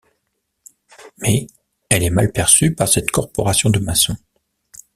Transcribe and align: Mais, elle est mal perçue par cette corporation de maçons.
Mais, 1.19 1.45
elle 1.87 2.01
est 2.01 2.09
mal 2.09 2.31
perçue 2.31 2.73
par 2.73 2.87
cette 2.89 3.11
corporation 3.11 3.69
de 3.69 3.77
maçons. 3.77 4.17